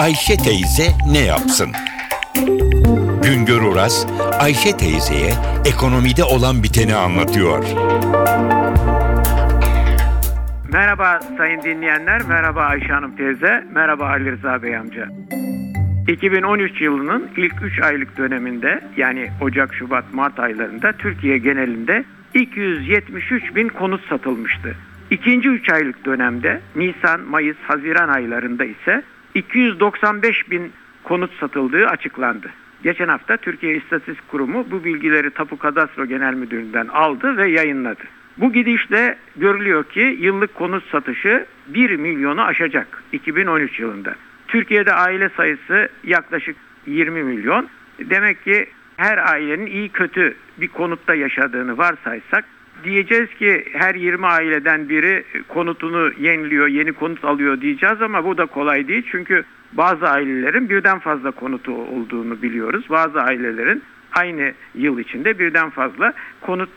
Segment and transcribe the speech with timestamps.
[0.00, 1.68] Ayşe teyze ne yapsın?
[3.22, 4.06] Güngör Oras,
[4.40, 5.32] Ayşe teyzeye
[5.64, 7.64] ekonomide olan biteni anlatıyor.
[10.72, 15.08] Merhaba sayın dinleyenler, merhaba Ayşe Hanım teyze, merhaba Ali Rıza Bey amca.
[16.08, 22.04] 2013 yılının ilk 3 aylık döneminde yani Ocak, Şubat, Mart aylarında Türkiye genelinde
[22.34, 24.76] 273 bin konut satılmıştı.
[25.10, 29.02] İkinci 3 aylık dönemde Nisan, Mayıs, Haziran aylarında ise
[29.34, 30.72] 295 bin
[31.04, 32.50] konut satıldığı açıklandı.
[32.82, 38.02] Geçen hafta Türkiye İstatistik Kurumu bu bilgileri Tapu Kadastro Genel Müdürlüğü'nden aldı ve yayınladı.
[38.36, 44.14] Bu gidişle görülüyor ki yıllık konut satışı 1 milyonu aşacak 2013 yılında.
[44.48, 47.68] Türkiye'de aile sayısı yaklaşık 20 milyon.
[47.98, 48.66] Demek ki
[48.96, 52.44] her ailenin iyi kötü bir konutta yaşadığını varsaysak
[52.84, 58.46] diyeceğiz ki her 20 aileden biri konutunu yeniliyor, yeni konut alıyor diyeceğiz ama bu da
[58.46, 59.06] kolay değil.
[59.10, 62.84] Çünkü bazı ailelerin birden fazla konutu olduğunu biliyoruz.
[62.90, 63.82] Bazı ailelerin
[64.12, 66.70] aynı yıl içinde birden fazla konut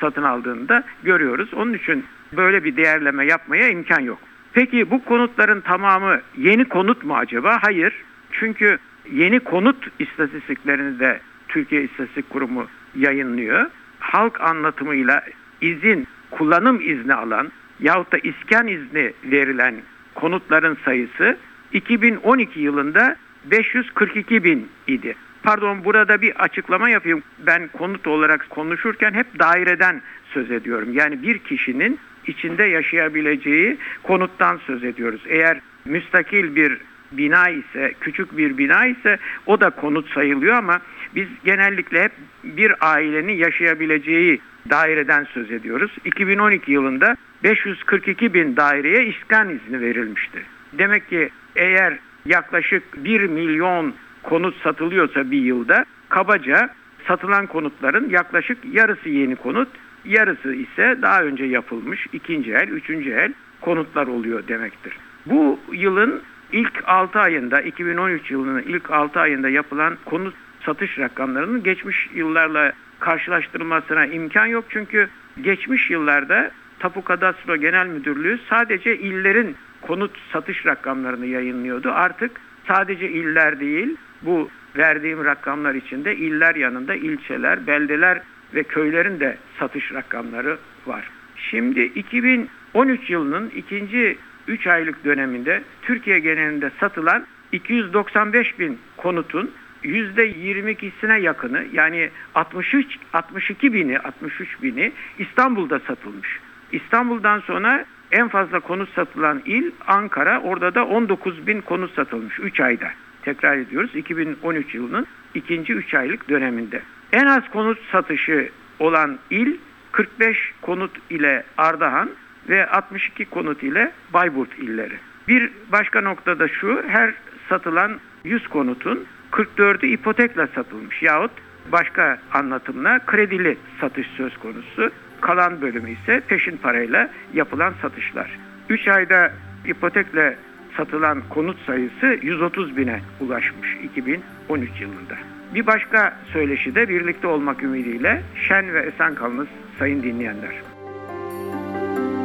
[0.00, 1.54] satın aldığını da görüyoruz.
[1.54, 4.18] Onun için böyle bir değerleme yapmaya imkan yok.
[4.52, 7.58] Peki bu konutların tamamı yeni konut mu acaba?
[7.62, 7.94] Hayır.
[8.32, 8.78] Çünkü
[9.12, 12.66] yeni konut istatistiklerini de Türkiye İstatistik Kurumu
[12.96, 13.70] yayınlıyor.
[13.98, 15.24] Halk anlatımıyla
[15.60, 19.74] izin, kullanım izni alan yahut da iskan izni verilen
[20.14, 21.36] konutların sayısı
[21.72, 25.16] 2012 yılında 542 bin idi.
[25.42, 27.22] Pardon burada bir açıklama yapayım.
[27.46, 30.02] Ben konut olarak konuşurken hep daireden
[30.34, 30.88] söz ediyorum.
[30.92, 35.20] Yani bir kişinin içinde yaşayabileceği konuttan söz ediyoruz.
[35.28, 36.78] Eğer müstakil bir
[37.12, 40.80] bina ise, küçük bir bina ise o da konut sayılıyor ama
[41.14, 42.12] biz genellikle hep
[42.44, 45.90] bir ailenin yaşayabileceği daireden söz ediyoruz.
[46.04, 50.42] 2012 yılında 542 bin daireye iskan izni verilmişti.
[50.72, 56.70] Demek ki eğer yaklaşık 1 milyon konut satılıyorsa bir yılda kabaca
[57.08, 59.68] satılan konutların yaklaşık yarısı yeni konut,
[60.04, 64.96] yarısı ise daha önce yapılmış ikinci el, üçüncü el konutlar oluyor demektir.
[65.26, 66.22] Bu yılın
[66.54, 70.34] ilk 6 ayında, 2013 yılının ilk 6 ayında yapılan konut
[70.66, 74.64] satış rakamlarının geçmiş yıllarla karşılaştırılmasına imkan yok.
[74.68, 75.08] Çünkü
[75.42, 81.90] geçmiş yıllarda Tapu Kadastro Genel Müdürlüğü sadece illerin konut satış rakamlarını yayınlıyordu.
[81.92, 88.20] Artık sadece iller değil, bu verdiğim rakamlar içinde iller yanında ilçeler, beldeler
[88.54, 91.10] ve köylerin de satış rakamları var.
[91.36, 94.18] Şimdi 2013 yılının ikinci
[94.48, 99.50] 3 aylık döneminde Türkiye genelinde satılan 295 bin konutun
[99.84, 106.40] %22'sine yakını yani 63 62 bini 63 bini İstanbul'da satılmış.
[106.72, 110.40] İstanbul'dan sonra en fazla konut satılan il Ankara.
[110.40, 112.88] Orada da 19 bin konut satılmış 3 ayda.
[113.22, 116.82] Tekrar ediyoruz 2013 yılının ikinci 3 aylık döneminde.
[117.12, 119.56] En az konut satışı olan il
[119.92, 122.10] 45 konut ile Ardahan
[122.48, 124.94] ve 62 konut ile Bayburt illeri.
[125.28, 127.14] Bir başka noktada şu her
[127.48, 131.30] satılan 100 konutun 44'ü ipotekle satılmış yahut
[131.72, 134.90] başka anlatımla kredili satış söz konusu.
[135.20, 138.38] Kalan bölümü ise peşin parayla yapılan satışlar.
[138.68, 139.32] 3 ayda
[139.66, 140.36] ipotekle
[140.76, 145.14] satılan konut sayısı 130 bine ulaşmış 2013 yılında.
[145.54, 150.73] Bir başka söyleşi de birlikte olmak ümidiyle şen ve esen kalınız sayın dinleyenler.